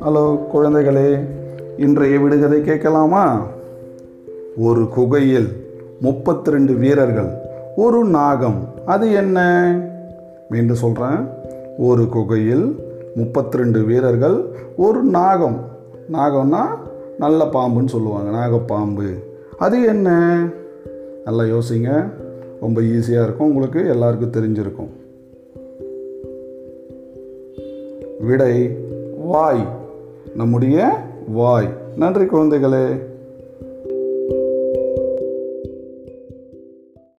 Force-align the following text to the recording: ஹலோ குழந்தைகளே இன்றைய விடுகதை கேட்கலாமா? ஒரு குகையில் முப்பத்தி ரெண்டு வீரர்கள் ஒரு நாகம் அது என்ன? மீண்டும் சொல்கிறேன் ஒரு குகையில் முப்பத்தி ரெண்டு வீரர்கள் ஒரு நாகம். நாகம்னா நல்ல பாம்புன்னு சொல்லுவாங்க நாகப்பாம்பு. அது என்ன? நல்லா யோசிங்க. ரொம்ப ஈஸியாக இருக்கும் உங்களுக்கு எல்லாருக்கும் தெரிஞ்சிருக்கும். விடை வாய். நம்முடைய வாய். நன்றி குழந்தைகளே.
ஹலோ 0.00 0.38
குழந்தைகளே 0.54 1.20
இன்றைய 1.76 2.18
விடுகதை 2.18 2.60
கேட்கலாமா? 2.60 3.46
ஒரு 4.56 4.88
குகையில் 4.88 5.48
முப்பத்தி 6.00 6.50
ரெண்டு 6.50 6.74
வீரர்கள் 6.74 7.28
ஒரு 7.76 8.04
நாகம் 8.04 8.68
அது 8.86 9.12
என்ன? 9.12 9.40
மீண்டும் 10.50 10.76
சொல்கிறேன் 10.76 11.26
ஒரு 11.78 12.08
குகையில் 12.08 12.76
முப்பத்தி 13.14 13.56
ரெண்டு 13.56 13.82
வீரர்கள் 13.82 14.44
ஒரு 14.76 15.02
நாகம். 15.02 15.60
நாகம்னா 16.12 16.62
நல்ல 17.18 17.44
பாம்புன்னு 17.44 17.88
சொல்லுவாங்க 17.88 18.30
நாகப்பாம்பு. 18.30 19.24
அது 19.58 19.82
என்ன? 19.82 20.40
நல்லா 21.24 21.42
யோசிங்க. 21.42 22.10
ரொம்ப 22.60 22.80
ஈஸியாக 22.80 23.22
இருக்கும் 23.22 23.46
உங்களுக்கு 23.46 23.88
எல்லாருக்கும் 23.88 24.30
தெரிஞ்சிருக்கும். 24.30 25.02
விடை 28.20 28.76
வாய். 29.18 29.68
நம்முடைய 30.34 31.02
வாய். 31.28 31.72
நன்றி 31.96 32.24
குழந்தைகளே. 32.24 33.00